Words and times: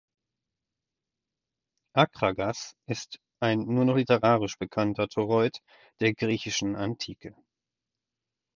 Akragas 1.95 2.73
ist 2.87 3.19
ein 3.39 3.59
nur 3.65 3.85
noch 3.85 3.97
literarisch 3.97 4.57
bekannter 4.57 5.07
Toreut 5.07 5.59
der 5.99 6.15
griechischen 6.15 6.75
Antike. 6.75 7.35